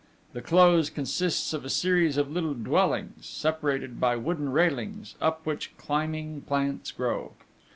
[0.33, 5.77] The Close consists of a series of little dwellings, separated by wooden railings, up which
[5.77, 7.33] climbing plants grow.